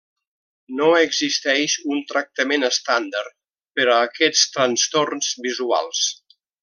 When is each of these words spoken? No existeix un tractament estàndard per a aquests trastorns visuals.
No 0.77 0.85
existeix 0.99 1.75
un 1.95 2.01
tractament 2.13 2.67
estàndard 2.69 3.37
per 3.79 3.87
a 3.89 3.99
aquests 4.07 4.47
trastorns 4.57 5.31
visuals. 5.49 6.03